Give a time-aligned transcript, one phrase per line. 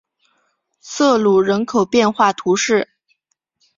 [0.79, 2.89] 瑟卢人口变化图示